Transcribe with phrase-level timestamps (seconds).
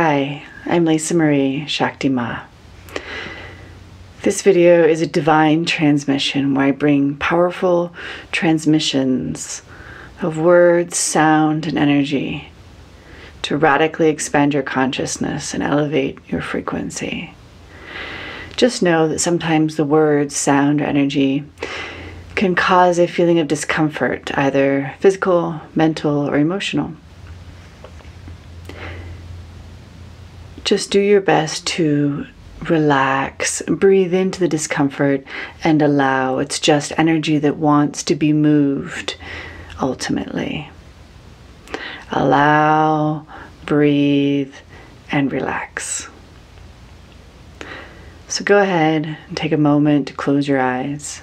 [0.00, 2.42] Hi, I'm Lisa Marie Shakti Ma.
[4.22, 7.92] This video is a divine transmission where I bring powerful
[8.30, 9.62] transmissions
[10.22, 12.48] of words, sound, and energy
[13.42, 17.34] to radically expand your consciousness and elevate your frequency.
[18.56, 21.42] Just know that sometimes the words, sound, or energy
[22.36, 26.92] can cause a feeling of discomfort, either physical, mental, or emotional.
[30.68, 32.26] Just do your best to
[32.68, 35.24] relax, breathe into the discomfort,
[35.64, 36.40] and allow.
[36.40, 39.16] It's just energy that wants to be moved
[39.80, 40.68] ultimately.
[42.10, 43.26] Allow,
[43.64, 44.52] breathe,
[45.10, 46.06] and relax.
[48.26, 51.22] So go ahead and take a moment to close your eyes.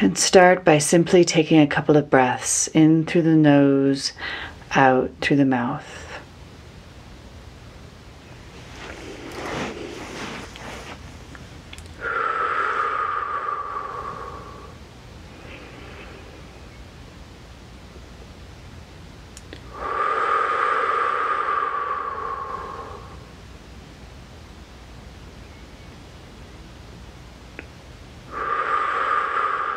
[0.00, 4.12] And start by simply taking a couple of breaths in through the nose,
[4.72, 5.99] out through the mouth.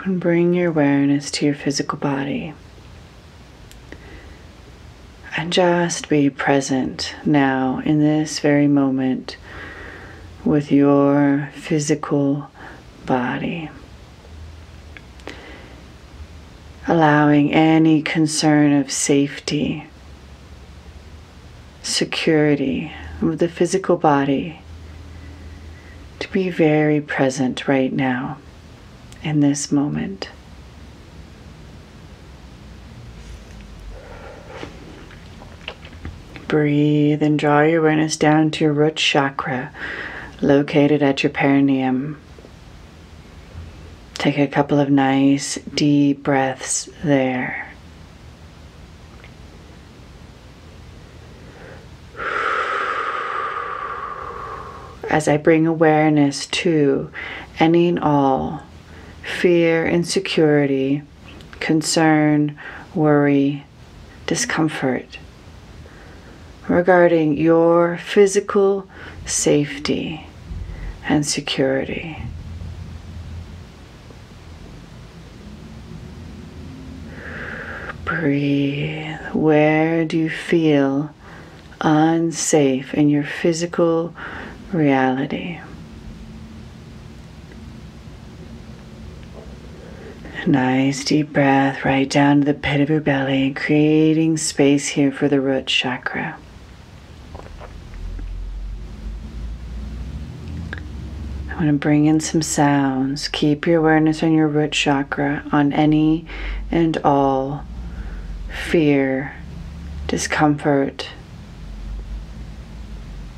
[0.03, 2.53] And bring your awareness to your physical body.
[5.37, 9.37] And just be present now in this very moment
[10.43, 12.49] with your physical
[13.05, 13.69] body.
[16.85, 19.87] Allowing any concern of safety,
[21.81, 24.59] security of the physical body
[26.19, 28.37] to be very present right now
[29.23, 30.29] in this moment.
[36.47, 39.71] Breathe and draw your awareness down to your root chakra
[40.43, 42.19] located at your perineum.
[44.15, 47.71] Take a couple of nice deep breaths there.
[55.09, 57.11] As I bring awareness to
[57.59, 58.63] any and all
[59.23, 61.01] fear, insecurity,
[61.59, 62.57] concern,
[62.93, 63.65] worry,
[64.27, 65.17] discomfort
[66.67, 68.87] regarding your physical
[69.25, 70.27] safety
[71.07, 72.17] and security.
[78.05, 79.17] Breathe.
[79.33, 81.13] Where do you feel
[81.81, 84.13] unsafe in your physical
[84.71, 85.59] reality?
[90.45, 95.29] Nice deep breath right down to the pit of your belly, creating space here for
[95.29, 96.37] the root chakra.
[101.49, 103.29] I want to bring in some sounds.
[103.29, 106.25] Keep your awareness on your root chakra, on any
[106.69, 107.63] and all
[108.69, 109.35] fear,
[110.07, 111.07] discomfort,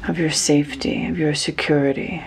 [0.07, 2.23] of your safety, of your security.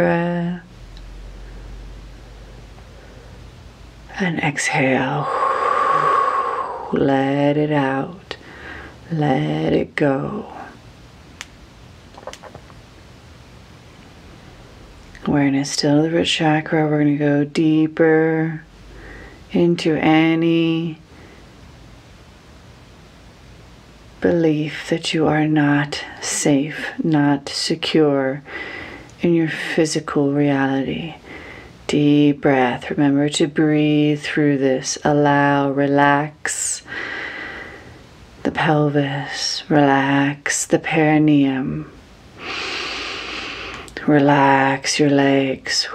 [0.00, 0.62] Breath.
[4.18, 5.28] And exhale.
[6.94, 8.38] Let it out.
[9.12, 10.50] Let it go.
[15.26, 16.86] Awareness still the root chakra.
[16.86, 18.64] We're going to go deeper
[19.52, 20.98] into any
[24.22, 28.42] belief that you are not safe, not secure
[29.22, 31.14] in your physical reality.
[31.86, 32.90] Deep breath.
[32.90, 34.96] Remember to breathe through this.
[35.04, 36.82] Allow, relax,
[38.42, 41.92] the pelvis, relax the perineum,
[44.06, 45.86] relax your legs.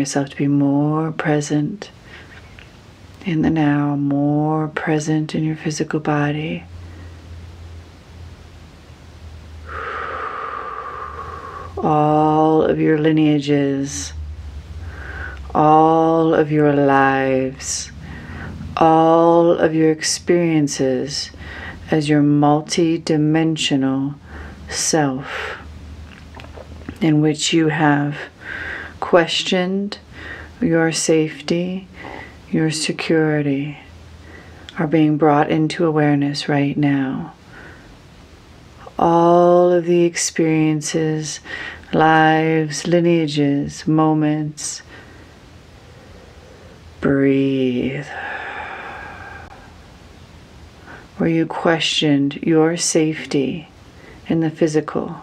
[0.00, 1.90] Yourself to be more present
[3.24, 6.64] in the now, more present in your physical body.
[11.78, 14.12] All of your lineages,
[15.54, 17.92] all of your lives
[18.80, 21.30] all of your experiences
[21.90, 24.14] as your multi dimensional
[24.70, 25.58] self,
[27.00, 28.16] in which you have
[29.00, 29.98] questioned
[30.60, 31.88] your safety,
[32.50, 33.78] your security,
[34.78, 37.34] are being brought into awareness right now.
[38.98, 41.40] All of the experiences,
[41.92, 44.82] lives, lineages, moments.
[47.00, 48.06] Breathe
[51.20, 53.68] where you questioned your safety
[54.26, 55.20] in the physical.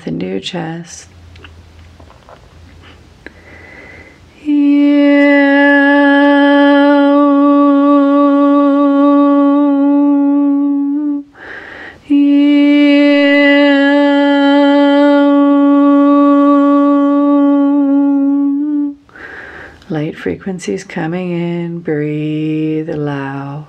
[0.00, 1.08] Breath into your chest.
[19.90, 21.80] Light frequencies coming in.
[21.80, 23.66] Breathe, allow.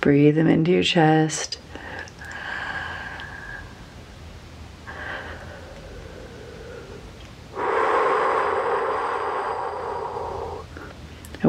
[0.00, 1.58] Breathe them into your chest.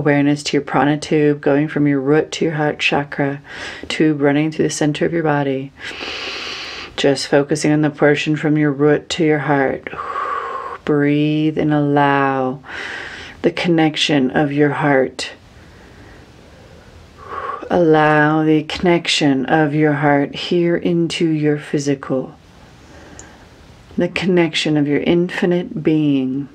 [0.05, 3.41] Awareness to your prana tube going from your root to your heart chakra,
[3.87, 5.71] tube running through the center of your body.
[6.95, 9.89] Just focusing on the portion from your root to your heart.
[10.85, 12.61] Breathe and allow
[13.41, 15.33] the connection of your heart
[17.71, 22.35] Allow the connection of your heart here into your physical,
[23.97, 26.47] the connection of your infinite being.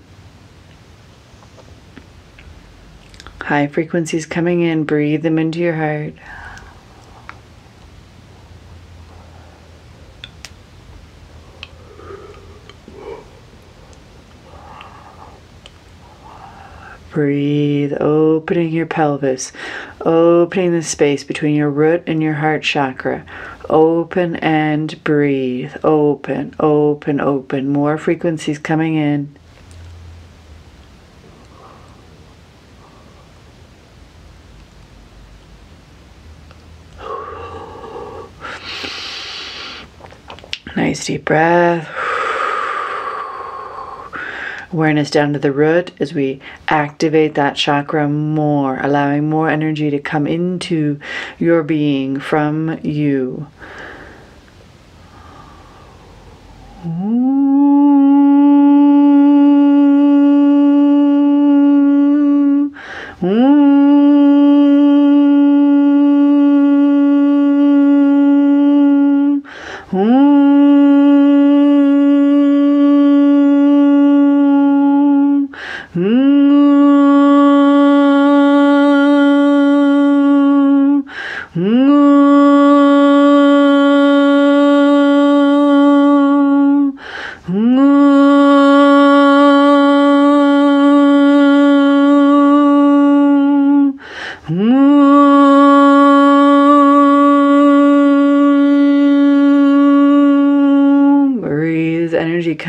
[3.40, 6.14] High frequencies coming in, breathe them into your heart.
[17.10, 19.50] Breathe, opening your pelvis,
[20.02, 23.26] opening the space between your root and your heart chakra.
[23.68, 25.74] Open and breathe.
[25.82, 27.68] Open, open, open.
[27.68, 29.36] More frequencies coming in.
[40.80, 41.86] Nice deep breath.
[44.72, 49.98] Awareness down to the root as we activate that chakra more, allowing more energy to
[49.98, 50.98] come into
[51.38, 53.46] your being from you.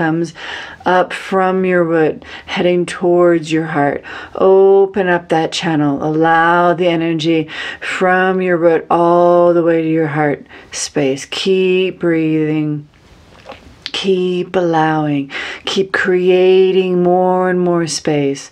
[0.02, 0.34] Comes
[0.86, 4.04] up from your root, heading towards your heart.
[4.36, 6.04] Open up that channel.
[6.04, 11.26] Allow the energy from your root all the way to your heart space.
[11.26, 12.88] Keep breathing.
[13.86, 15.32] Keep allowing.
[15.66, 18.52] Keep creating more and more space.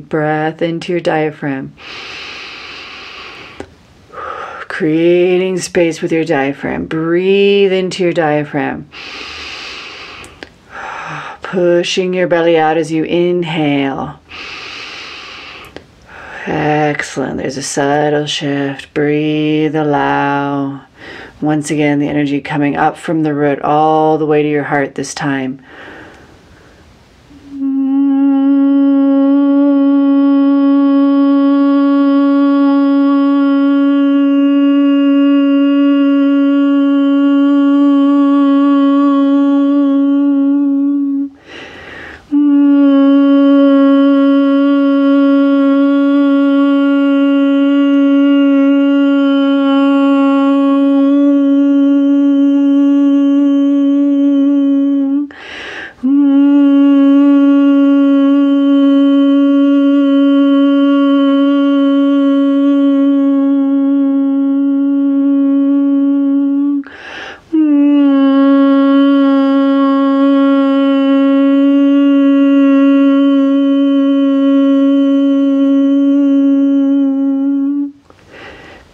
[0.00, 1.74] Breath into your diaphragm.
[4.68, 6.86] Creating space with your diaphragm.
[6.86, 8.88] Breathe into your diaphragm.
[11.42, 14.18] Pushing your belly out as you inhale.
[16.46, 17.38] Excellent.
[17.38, 18.92] There's a subtle shift.
[18.92, 20.84] Breathe, allow.
[21.40, 24.94] Once again, the energy coming up from the root all the way to your heart
[24.94, 25.64] this time.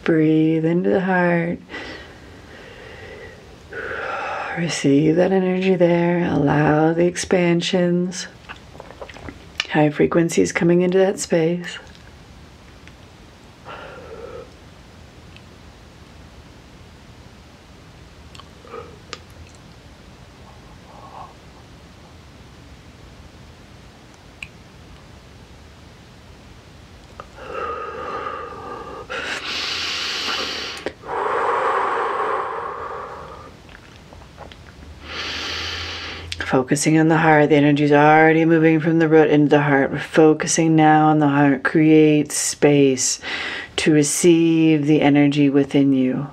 [0.04, 1.58] Breathe into the heart.
[4.58, 6.24] Receive that energy there.
[6.24, 8.26] Allow the expansions.
[9.70, 11.78] High frequencies coming into that space.
[36.70, 39.90] Focusing on the heart, the energy is already moving from the root into the heart.
[39.90, 41.64] We're focusing now on the heart.
[41.64, 43.18] Create space
[43.74, 46.28] to receive the energy within you.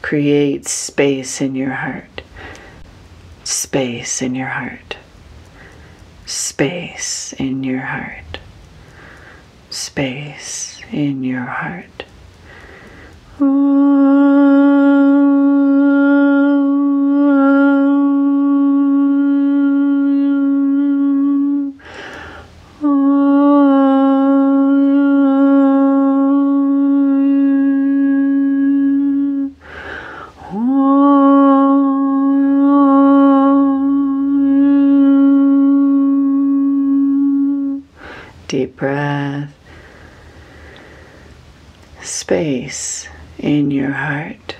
[0.00, 2.22] Create space in your heart.
[3.42, 4.98] Space in your heart.
[6.26, 8.38] Space in your heart.
[9.68, 12.04] Space in your heart.
[38.52, 39.50] Deep breath.
[42.02, 44.56] Space in your heart.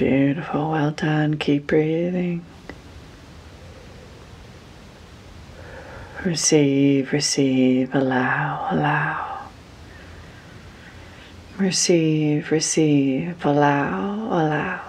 [0.00, 1.36] Beautiful, well done.
[1.36, 2.42] Keep breathing.
[6.24, 9.40] Receive, receive, allow, allow.
[11.58, 14.80] Receive, receive, allow, allow.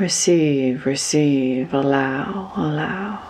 [0.00, 3.22] Receive, receive, allow, allow.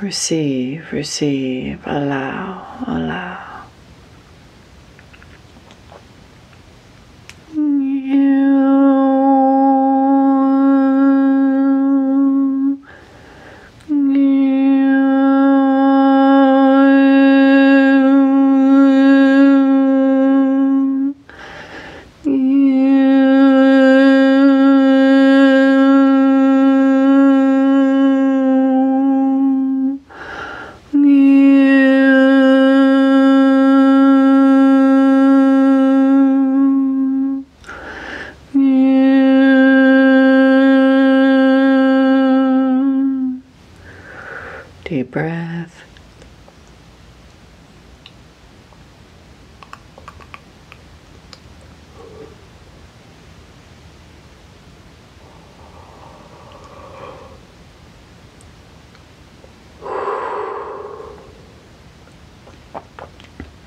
[0.00, 3.31] Receive, receive, allow, allow.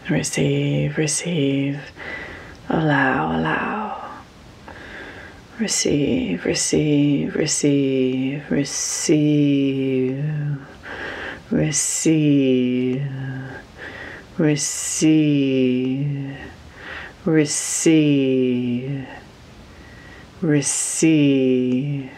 [0.10, 1.80] Receive, receive,
[2.70, 4.12] allow, allow.
[5.60, 10.24] Receive, receive, receive, receive,
[11.50, 13.02] receive,
[14.38, 16.38] receive,
[17.26, 19.08] receive,
[20.42, 22.15] receive.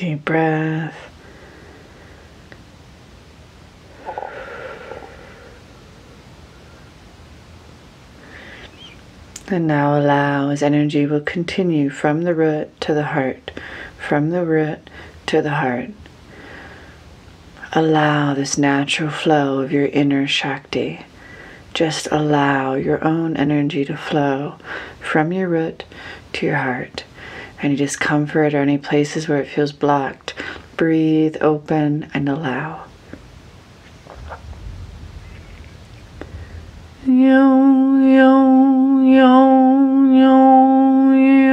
[0.00, 0.96] Deep breath.
[9.48, 13.50] And now allow as energy will continue from the root to the heart,
[13.98, 14.88] from the root
[15.26, 15.90] to the heart.
[17.74, 21.04] Allow this natural flow of your inner Shakti.
[21.74, 24.54] Just allow your own energy to flow
[24.98, 25.84] from your root
[26.32, 27.04] to your heart.
[27.62, 30.34] Any discomfort or any places where it feels blocked,
[30.76, 32.84] breathe, open, and allow.
[37.06, 41.49] Yo, yo, yo, yo, yo,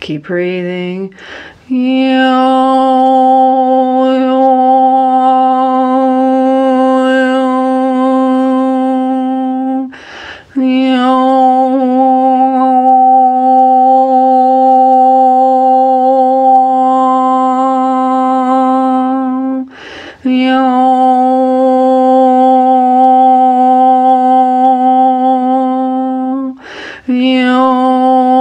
[0.00, 1.14] Keep breathing.
[27.10, 28.39] Nice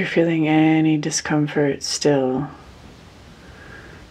[0.00, 2.48] you're feeling any discomfort still,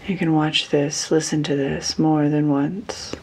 [0.06, 3.15] you can watch this, listen to this more than once.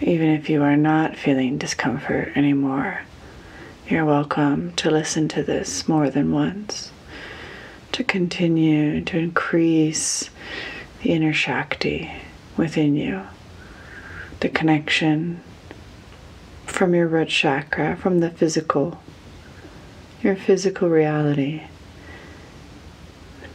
[0.00, 3.02] Even if you are not feeling discomfort anymore,
[3.86, 6.90] you're welcome to listen to this more than once,
[7.92, 10.30] to continue to increase
[11.02, 12.10] the inner Shakti
[12.56, 13.26] within you,
[14.40, 15.42] the connection
[16.66, 19.00] from your root chakra, from the physical,
[20.22, 21.62] your physical reality,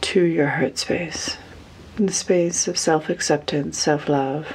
[0.02, 1.38] to your heart space,
[1.96, 4.54] in the space of self acceptance, self love,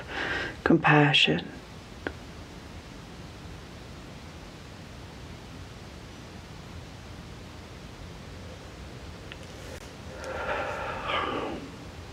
[0.64, 1.48] compassion.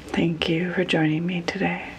[0.08, 1.95] Thank you for joining me today.